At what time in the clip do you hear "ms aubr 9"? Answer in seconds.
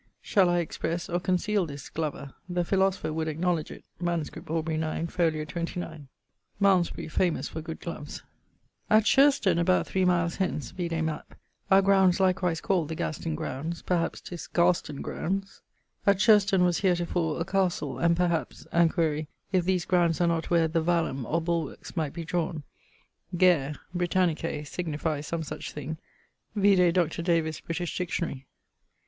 3.99-5.05